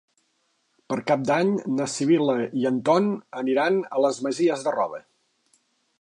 Per 0.93 0.97
Cap 1.11 1.25
d'Any 1.31 1.51
na 1.73 1.87
Sibil·la 1.95 2.37
i 2.61 2.65
en 2.71 2.79
Ton 2.89 3.11
aniran 3.43 3.77
a 3.99 4.03
les 4.07 4.23
Masies 4.29 4.65
de 4.69 4.75
Roda. 4.81 5.05